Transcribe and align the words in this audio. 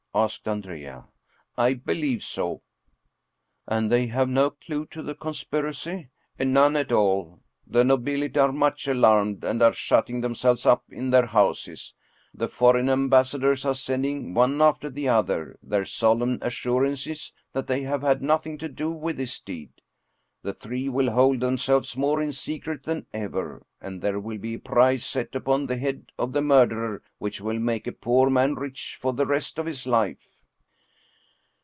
"asked 0.21 0.45
Andrea." 0.45 1.05
I 1.57 1.73
believe 1.73 2.21
so."" 2.21 2.61
And 3.67 3.89
they 3.89 4.07
have 4.07 4.27
no 4.27 4.49
clew 4.49 4.85
to 4.87 5.01
the 5.01 5.15
conspiracy? 5.15 6.09
""None 6.37 6.75
at 6.75 6.91
all. 6.91 7.39
The 7.65 7.85
nobility 7.85 8.37
are 8.37 8.51
much 8.51 8.89
alarmed, 8.89 9.45
and 9.45 9.63
are 9.63 9.71
shutting 9.71 10.19
themselves 10.19 10.65
up 10.65 10.83
in 10.89 11.11
their 11.11 11.27
houses. 11.27 11.93
The 12.33 12.49
foreign 12.49 12.89
am 12.89 13.07
bassadors 13.07 13.63
are 13.63 13.73
sending, 13.73 14.33
one 14.33 14.61
after 14.61 14.89
the 14.89 15.07
other, 15.07 15.57
their 15.63 15.85
solemn 15.85 16.39
as 16.41 16.53
surances 16.55 17.31
that 17.53 17.67
they 17.67 17.83
have 17.83 18.01
had 18.01 18.21
nothing 18.21 18.57
to 18.57 18.67
do 18.67 18.91
with 18.91 19.15
this 19.15 19.39
deed. 19.39 19.71
The 20.43 20.53
Three 20.55 20.89
will 20.89 21.11
hold 21.11 21.39
themselves 21.39 21.95
more 21.95 22.19
in 22.19 22.31
secret 22.31 22.81
than 22.81 23.05
ever, 23.13 23.63
and 23.79 24.01
there 24.01 24.19
will 24.19 24.39
be 24.39 24.55
a 24.55 24.59
price 24.59 25.05
set 25.05 25.35
upon 25.35 25.67
the 25.67 25.77
head 25.77 26.11
of 26.17 26.33
the 26.33 26.41
murderer 26.41 27.03
which 27.19 27.41
will 27.41 27.59
make 27.59 27.85
a 27.85 27.91
poor 27.91 28.27
man 28.27 28.55
rich 28.55 28.97
for 28.99 29.13
the 29.13 29.27
rest 29.27 29.59
of 29.59 29.67
his 29.67 29.85
life." 29.85 30.39